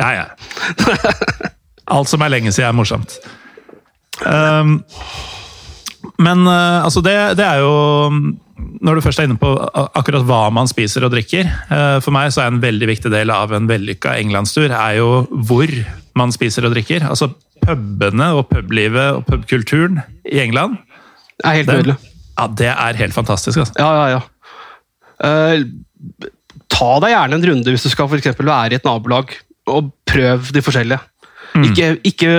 [0.00, 0.26] Ja, ja.
[1.96, 3.18] Alt som er lenge siden, er morsomt.
[4.24, 4.78] Um,
[6.20, 8.10] men uh, altså det, det er jo
[8.84, 9.48] Når du først er inne på
[9.96, 13.32] akkurat hva man spiser og drikker uh, For meg så er en veldig viktig del
[13.32, 15.72] av en vellykka englandstur er jo hvor
[16.18, 17.06] man spiser og drikker.
[17.08, 17.30] Altså
[17.60, 20.76] Pubene og publivet og pubkulturen i England
[21.38, 21.96] Det er helt det, nydelig.
[22.36, 23.62] ja, det er helt fantastisk.
[23.62, 23.74] Altså.
[23.78, 24.20] Ja, ja, ja.
[25.26, 25.62] Eh,
[26.70, 29.34] ta deg gjerne en runde hvis du skal for være i et nabolag,
[29.70, 31.00] og prøv de forskjellige.
[31.66, 32.32] Ikke, ikke,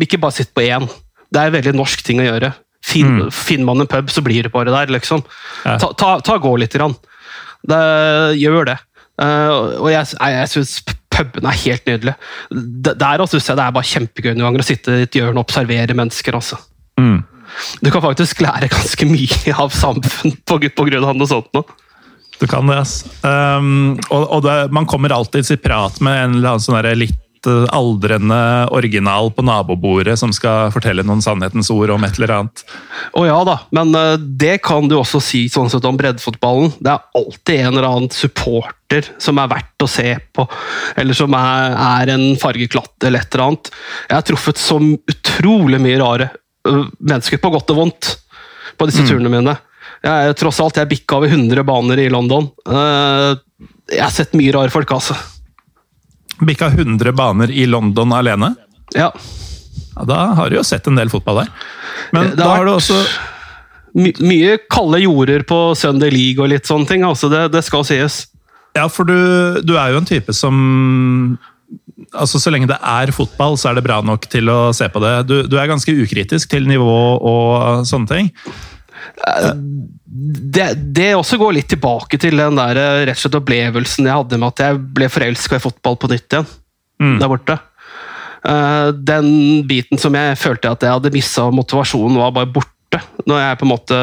[0.00, 0.86] ikke bare sitt på én.
[1.28, 2.54] Det er en veldig norsk ting å gjøre.
[2.84, 5.24] Finn, Finner man en pub, så blir det bare der, liksom.
[5.64, 5.76] Ja.
[5.80, 6.74] Ta, ta, ta gå litt.
[6.76, 6.96] Grann.
[7.64, 7.80] Det,
[8.40, 8.78] gjør det.
[9.20, 10.72] Uh, og jeg, jeg, jeg syns
[11.14, 12.16] pubene er helt nydelige.
[12.90, 15.46] Der også jeg det er bare kjempegøy noen ganger å sitte i et hjørne og
[15.46, 16.36] observere mennesker.
[16.36, 16.58] altså.
[17.00, 17.22] Mm.
[17.84, 21.52] Du kan faktisk lære ganske mye av samfunn på, på grunn av noe sånt.
[21.54, 21.62] nå.
[22.40, 23.02] Du kan det, ass.
[23.22, 27.46] Um, og og det, man kommer alltids i prat med en eller annen sånn litt
[27.46, 28.38] eh, aldrende
[28.74, 32.64] original på nabobordet som skal fortelle noen sannhetens ord om et eller annet.
[33.14, 36.74] Å ja da, men eh, det kan du også si sånn sett om breddefotballen.
[36.80, 40.48] Det er alltid en eller annen supporter som er verdt å se på,
[41.00, 43.70] eller som er, er en fargeklatt eller et eller annet.
[44.08, 46.32] Jeg har truffet så utrolig mye rare
[46.68, 48.16] ø, mennesker, på godt og vondt,
[48.74, 49.54] på disse turene mine.
[50.04, 52.50] Jeg, er- tross alt, jeg bikka over 100 baner i London.
[52.68, 53.30] Eh,
[53.94, 55.16] jeg har sett mye rare folk, altså.
[56.44, 58.52] Bikka 100 baner i London alene.
[58.94, 59.10] Ja.
[59.94, 61.52] Ja, da har du jo sett en del fotball der.
[62.12, 62.98] Men Det da har har du også
[63.94, 67.04] My, mye kalde jorder på Sunday League og litt sånne ting.
[67.06, 68.24] altså Det, det skal sies.
[68.74, 71.38] Ja, for du, du er jo en type som
[72.12, 75.00] Altså, Så lenge det er fotball, så er det bra nok til å se på
[75.02, 75.12] det.
[75.30, 76.90] Du, du er ganske ukritisk til nivå
[77.22, 78.28] og sånne ting.
[80.54, 84.18] Det, det også går litt tilbake til den der eh, rett og slett opplevelsen jeg
[84.20, 86.50] hadde med at jeg ble forelska i fotball på nytt igjen.
[87.02, 87.16] Mm.
[87.20, 87.56] Der borte.
[88.46, 89.28] Eh, Den
[89.68, 93.02] biten som jeg følte at jeg hadde mista motivasjonen, var bare borte.
[93.26, 93.96] Når jeg på en måte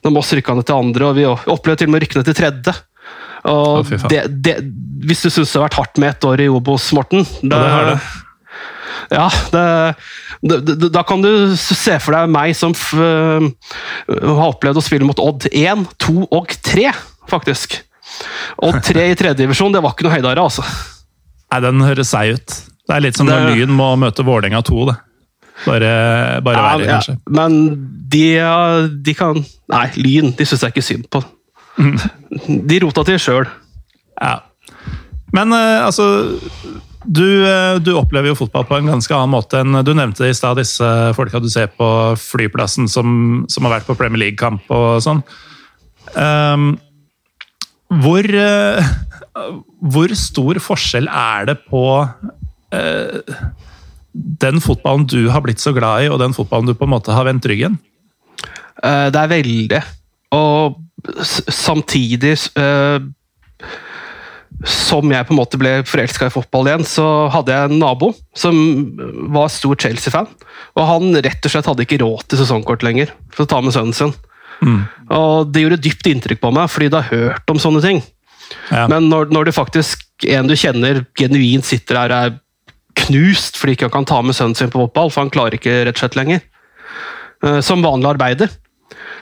[0.00, 2.30] Når Moss rykka ned til andre, og vi opplevde til og med å rykke ned
[2.30, 2.76] til tredje.
[3.50, 4.54] Og oh, det, det,
[5.08, 7.70] hvis du syns det har vært hardt med ett år i Obos, Morten Ja, det
[7.72, 8.00] har det.
[9.08, 9.64] Ja, det,
[10.66, 13.46] det, da kan du se for deg meg som f, uh,
[14.10, 16.88] har opplevd å spille mot Odd 1, 2 og 3,
[17.30, 17.78] faktisk.
[18.66, 20.64] Odd 3 i tredjedivisjon, det var ikke noe høydare, altså.
[21.50, 22.58] Nei, den høres seig ut.
[22.90, 24.96] Det er litt som når Det- Lyn må møte Vålerenga 2, det.
[25.66, 25.88] Bare,
[26.40, 27.18] bare verre, Ja, kanskje.
[27.28, 27.56] men
[28.08, 28.22] de,
[29.04, 31.20] de kan Nei, Lyn, de syns jeg ikke synd på.
[32.70, 33.44] De rota til sjøl.
[34.20, 34.38] Ja.
[35.36, 36.06] Men eh, altså
[37.04, 40.36] du, eh, du opplever jo fotball på en ganske annen måte enn Du nevnte i
[40.36, 40.84] stad disse
[41.16, 41.86] folka du ser på
[42.20, 45.22] flyplassen som, som har vært på Premier League-kamp og sånn.
[46.12, 46.74] Um,
[48.02, 48.90] hvor, uh,
[49.80, 53.40] hvor stor forskjell er det på uh,
[54.12, 57.16] den fotballen du har blitt så glad i, og den fotballen du på en måte
[57.16, 57.80] har vendt ryggen?
[58.84, 59.82] Uh, Det er veldig.
[60.36, 60.76] Og
[61.24, 62.36] samtidig
[64.68, 68.10] som jeg på en måte ble forelska i fotball igjen, så hadde jeg en nabo
[68.36, 68.56] som
[69.32, 70.28] var stor Chelsea-fan.
[70.76, 73.72] Og han rett og slett hadde ikke råd til sesongkort lenger for å ta med
[73.76, 74.12] sønnen sin.
[74.60, 78.02] Og det gjorde dypt inntrykk på meg, fordi du har hørt om sånne ting.
[78.68, 78.84] Ja.
[78.90, 82.38] Men når, når det faktisk, en du kjenner genuint sitter her og er
[83.00, 85.84] knust fordi ikke han kan ta med sønnen sin på fotball, for han klarer ikke
[85.86, 86.42] rett og slett lenger.
[87.46, 88.52] Eh, Som vanlig arbeider.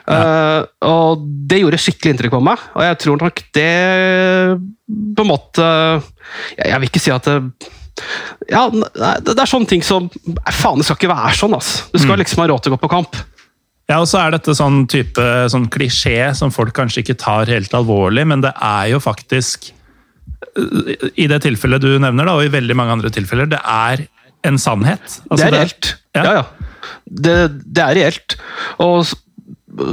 [0.09, 3.73] Eh, og det gjorde skikkelig inntrykk på meg, og jeg tror nok det
[4.89, 5.65] på en måte
[6.57, 7.35] Jeg, jeg vil ikke si at det
[8.49, 10.07] ja, det det er sånne ting som
[10.55, 11.71] Faen, det skal ikke være sånn, ass.
[11.91, 13.17] Du skal liksom ha råd til å gå på kamp.
[13.89, 17.73] Ja, og så er dette sånn type sånn klisjé som folk kanskje ikke tar helt
[17.75, 19.71] alvorlig, men det er jo faktisk
[21.17, 24.05] I det tilfellet du nevner, da, og i veldig mange andre tilfeller, det er
[24.47, 25.19] en sannhet.
[25.27, 25.93] Altså, det er reelt.
[26.15, 26.23] ja.
[26.23, 26.45] Ja, ja.
[27.09, 28.35] Det, det er reelt.
[28.79, 29.09] Og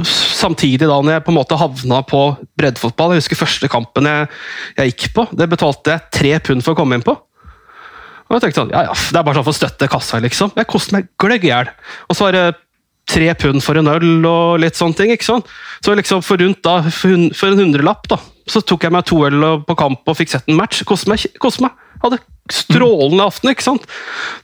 [0.07, 2.21] samtidig, da når jeg på en måte havna på
[2.59, 4.27] breddefotball Jeg husker første kampen jeg,
[4.77, 5.27] jeg gikk på.
[5.31, 7.15] Det betalte jeg tre pund for å komme inn på.
[8.27, 10.53] Og jeg tenkte sånn, ja, ja, Det er bare sånn for å støtte kassa, liksom.
[10.57, 11.69] Jeg koste meg gløgg i hjel.
[12.09, 12.45] Og så var det
[13.07, 15.13] tre pund for en øl og litt sånne ting.
[15.15, 15.47] ikke sant?
[15.83, 19.45] Så liksom for rundt da, for, en hundrelapp da, så tok jeg meg to øl
[19.67, 20.83] på kamp og fikk sett en match.
[20.87, 21.23] Koste meg.
[21.39, 21.86] koste meg.
[22.03, 22.19] Hadde
[22.51, 23.85] strålende aften, ikke sant?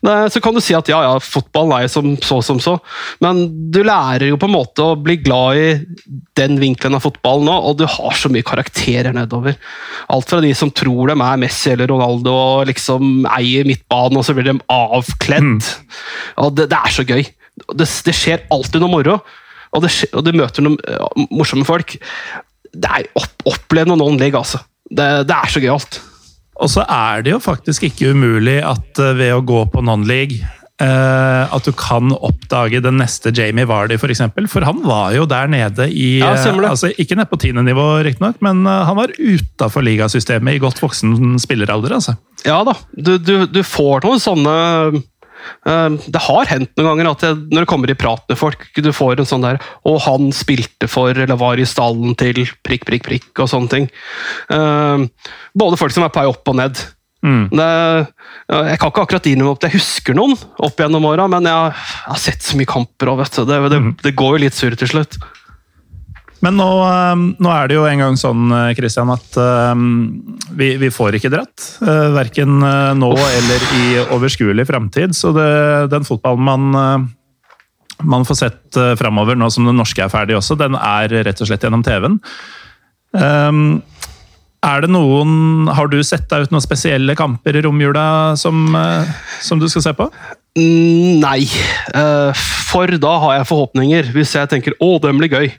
[0.04, 2.76] Så kan du si at ja, ja, fotballen er jo som så som så,
[3.24, 5.68] men du lærer jo på en måte å bli glad i
[6.40, 9.56] den vinkelen av fotballen nå, og du har så mye karakterer nedover.
[10.12, 14.28] Alt fra de som tror de er Messi eller Ronaldo og liksom eier midtbanen, og
[14.28, 15.72] så blir de avkledd.
[16.44, 17.24] Og det, det er så gøy.
[17.72, 19.20] Det, det skjer alltid noe moro,
[19.74, 21.96] og, det og du møter noen morsomme folk.
[22.74, 24.60] Det er opp, Opplev noen åndelige, altså.
[24.90, 26.04] Det, det er så gøyalt.
[26.64, 30.40] Og så er det jo faktisk ikke umulig at eh, ved å gå på non-league
[30.40, 34.06] eh, at du kan oppdage den neste Jamie Vardy, f.eks.
[34.06, 34.48] For, eksempel.
[34.52, 38.40] for han var jo der nede i Ja, eh, altså Ikke nede på tiendenivå, riktignok,
[38.46, 41.98] men han var utafor ligasystemet i godt voksen spilleralder.
[42.00, 42.16] altså.
[42.48, 44.56] Ja da, du, du, du får noen sånne
[45.66, 48.92] Det har hendt noen ganger at jeg, når det kommer i prat med folk, du
[48.96, 53.04] får en sånn der Og han spilte for, eller var i stallen til prikk, prikk,
[53.08, 53.88] prikk, og sånne ting.
[54.54, 55.06] Eh,
[55.56, 56.80] Både folk som er på vei opp og ned.
[57.24, 57.46] Mm.
[57.56, 57.68] Det,
[58.52, 61.78] jeg kan ikke akkurat innrømme at jeg husker noen opp gjennom åra, men jeg, har-
[61.78, 64.58] jeg har sett så mye kamper, og vet du, det, det, det går jo litt
[64.58, 65.16] surr til slutt.
[66.44, 69.84] Men nå, eh, nå er det jo en gang sånn, eh, Christian, at eh,
[70.60, 71.68] vi, vi får ikke dratt.
[72.14, 72.60] Verken
[73.00, 75.16] nå eller i overskuelig framtid.
[75.16, 75.48] Så det,
[75.94, 77.08] den fotballen man,
[78.04, 81.50] man får sett framover, nå som den norske er ferdig også, den er rett og
[81.50, 82.20] slett gjennom TV-en.
[84.64, 88.06] Er det noen Har du sett deg ut noen spesielle kamper i romjula
[88.40, 88.72] som,
[89.44, 90.08] som du skal se på?
[90.58, 91.48] Mm, Nei,
[91.94, 95.52] Eh, for da har jeg forhåpninger, hvis jeg tenker 'å, den blir gøy'.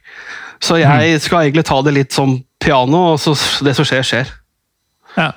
[0.61, 4.27] Så jeg skal egentlig ta det litt som piano, og så det som skjer, skjer.
[5.17, 5.33] Ja.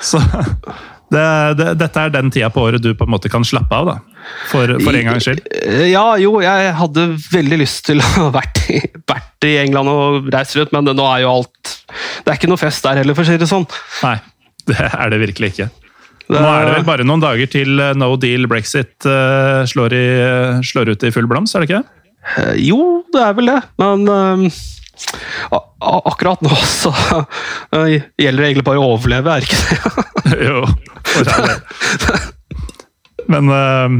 [0.00, 0.18] Så
[1.14, 3.86] det, det, dette er den tida på året du på en måte kan slappe av,
[3.86, 3.98] da.
[4.50, 5.40] For, for en gangs skyld.
[5.88, 10.28] Ja, jo, jeg hadde veldig lyst til å ha vært i, vært i England og
[10.34, 11.76] reist rundt, men nå er jo alt
[12.24, 13.64] Det er ikke noe fest der heller, for å si det sånn.
[14.02, 14.18] Nei,
[14.68, 15.70] det er det virkelig ikke.
[16.28, 20.08] Nå er det vel bare noen dager til eh, no deal brexit eh, slår, i,
[20.68, 22.10] slår ut i full blomst, er det ikke det?
[22.36, 22.80] Eh, Jo,
[23.14, 24.58] det er vel det, men eh,
[26.10, 26.92] akkurat nå så
[27.72, 30.38] eh, gjelder det egentlig bare å overleve, er det ikke det?
[30.50, 30.62] jo,
[31.08, 32.20] for er det.
[33.28, 33.98] Men eh,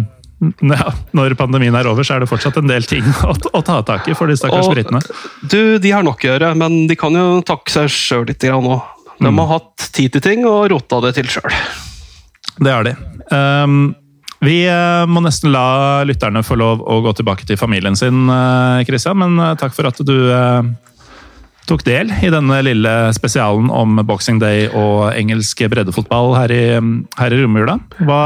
[0.69, 3.81] ja, når pandemien er over, så er det fortsatt en del ting å, å ta
[3.87, 5.01] tak i for de stakkars britene.
[5.49, 8.71] Du, de har nok å gjøre, men de kan jo takke seg sjøl litt òg.
[9.19, 11.51] De har hatt tid til ting og rota det til sjøl.
[12.59, 12.95] Det har de.
[13.31, 13.95] Um,
[14.45, 18.87] vi eh, må nesten la lytterne få lov å gå tilbake til familien sin, Kristian.
[18.87, 19.19] Christian.
[19.19, 20.69] Men eh, takk for at du eh,
[21.69, 26.65] tok del i denne lille spesialen om Boxing Day og engelsk breddefotball her i,
[27.19, 27.79] her i romjula.
[27.99, 28.23] Hva,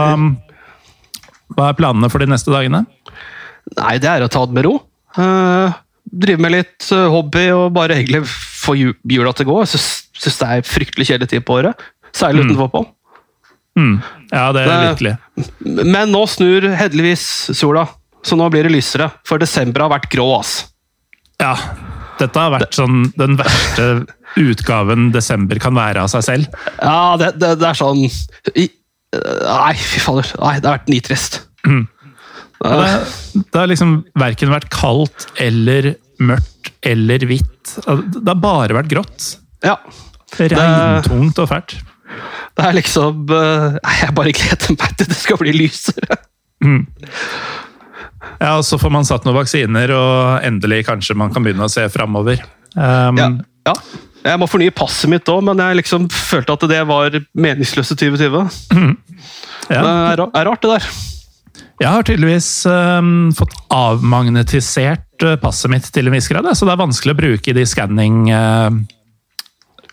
[1.56, 2.84] hva er planene for de neste dagene?
[3.78, 4.76] Nei, det er å ta det med ro.
[5.16, 5.72] Uh,
[6.04, 9.58] drive med litt eh, hobby og bare egentlig få jula til å gå.
[9.64, 11.86] Jeg syns, det er fryktelig kjedelig tid på året.
[12.16, 12.90] Særlig uten fotball.
[13.78, 14.00] Hmm.
[14.32, 15.14] Ja, det er virkelig.
[15.64, 17.24] Men nå snur heldigvis
[17.56, 17.87] sola,
[18.26, 19.08] så nå blir det lysere.
[19.28, 20.58] For desember har vært grå, ass.
[21.40, 21.54] Ja.
[22.20, 23.87] Dette har vært sånn den verste
[24.38, 26.61] utgaven desember kan være av seg selv.
[26.78, 28.68] Ja, det, det, det er sånn i,
[29.12, 30.28] Nei, fy fader.
[30.40, 31.42] Nei, det har vært nitrist.
[31.66, 32.92] Ja, det,
[33.35, 37.74] det har liksom verken vært kaldt eller mørkt eller hvitt.
[37.82, 39.26] Det har bare vært grått.
[39.66, 39.76] Ja.
[40.38, 41.76] Regntungt og fælt.
[42.52, 46.18] Det er liksom eh, Jeg bare gleder meg til det skal bli lysere.
[48.42, 51.72] Ja, og Så får man satt noen vaksiner, og endelig kanskje man kan begynne å
[51.72, 52.42] se framover.
[52.74, 53.28] Um, Ja.
[53.68, 53.76] ja.
[54.22, 58.52] Jeg må fornye passet mitt òg, men jeg liksom følte at det var meningsløse 2020.
[58.70, 59.82] Det ja.
[59.82, 60.86] er, er rart, det der.
[61.82, 66.74] Jeg har tydeligvis um, fått avmagnetisert uh, passet mitt til en viss grad, så det
[66.74, 68.24] er vanskelig å bruke de skanning...
[68.30, 68.70] uh,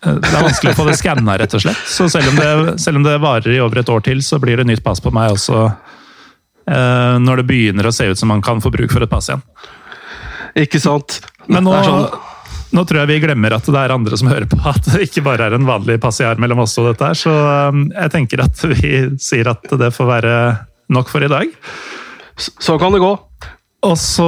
[0.00, 1.80] det er vanskelig å få det skanna, rett og slett.
[1.88, 4.60] Så selv om, det, selv om det varer i over et år til, så blir
[4.60, 8.40] det nytt pass på meg også uh, når det begynner å se ut som man
[8.44, 9.44] kan få bruk for et pass igjen.
[10.64, 11.20] Ikke sant?
[11.52, 12.08] Men nå, sånn,
[12.76, 15.24] nå tror jeg vi glemmer at det er andre som hører på, at det ikke
[15.26, 17.20] bare er en vanlig passiar mellom oss og dette her.
[17.20, 17.36] Så
[17.68, 20.36] um, jeg tenker at vi sier at det får være
[20.90, 21.52] nok for i dag.
[22.40, 23.12] så kan det gå.
[23.86, 24.26] Og så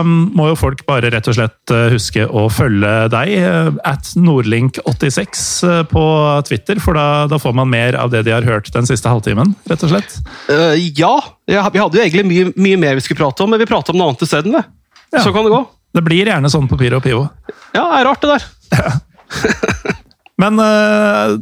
[0.00, 4.14] um, må jo folk bare rett og slett uh, huske å følge deg, uh, at
[4.16, 6.04] Nordlink86 uh, på
[6.48, 9.52] Twitter, for da, da får man mer av det de har hørt den siste halvtimen,
[9.68, 10.16] rett og slett.
[10.48, 11.12] Uh, ja,
[11.44, 14.00] vi hadde jo egentlig mye, mye mer vi skulle prate om, men vi prater om
[14.00, 14.56] noe annet isteden.
[14.56, 15.20] Ja.
[15.20, 15.60] Så kan det gå.
[15.94, 17.26] Det blir gjerne sånn på Pyro og Pivo.
[17.76, 19.02] Ja, det er rart, det der.
[20.42, 21.36] Men uh,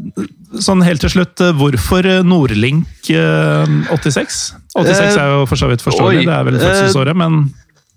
[0.61, 4.41] sånn helt til slutt, uh, hvorfor Nordlink uh, 86?
[4.77, 7.43] 86 er jo for så vidt forståelig, oi, det er vel fødselsåret, men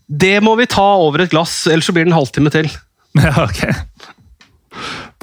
[0.05, 2.69] Det må vi ta over et glass, ellers så blir det en halvtime til.
[3.25, 3.61] ja, ok.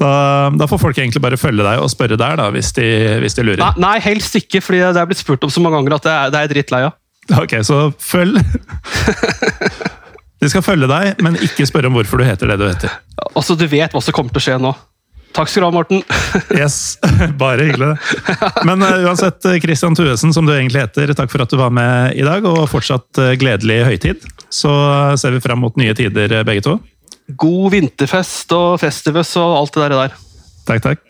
[0.00, 0.10] Da,
[0.56, 2.86] da får folk egentlig bare følge deg og spørre der, da, hvis de,
[3.22, 3.62] hvis de lurer.
[3.62, 6.14] Nei, nei, helst ikke, fordi det er blitt spurt om så mange ganger at det
[6.14, 6.92] er, det er drittlei av.
[7.38, 8.40] Ok, så følg
[10.42, 12.90] De skal følge deg, men ikke spørre om hvorfor du heter det du heter.
[13.30, 14.72] Altså, Du vet hva som kommer til å skje nå.
[15.32, 16.02] Takk skal du ha, Morten.
[16.60, 16.98] Yes,
[17.40, 17.96] Bare hyggelig.
[18.68, 21.72] Men uh, uansett, uh, Christian Thuesen, som du egentlig heter, takk for at du var
[21.72, 24.26] med i dag, og fortsatt uh, gledelig høytid.
[24.52, 26.76] Så uh, ser vi fram mot nye tider, begge to.
[27.38, 30.20] God vinterfest og festivus og alt det der.
[30.62, 31.02] Takk, takk.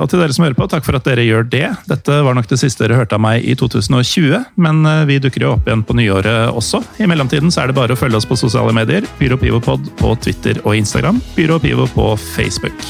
[0.00, 1.66] Og til dere som hører på, takk for at dere gjør det.
[1.90, 5.50] Dette var nok det siste dere hørte av meg i 2020, men vi dukker jo
[5.58, 6.80] opp igjen på nyåret også.
[7.04, 9.04] I mellomtiden så er det bare å følge oss på sosiale medier.
[9.18, 11.20] Pyro Pivo Pod på Twitter og Instagram.
[11.36, 12.80] Pyro Pivo på Facebook.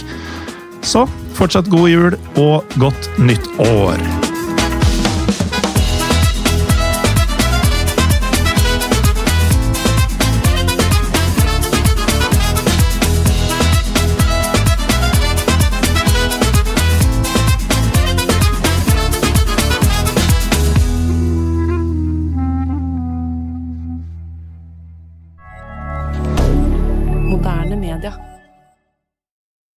[0.85, 4.34] Så fortsatt god jul og godt nytt år!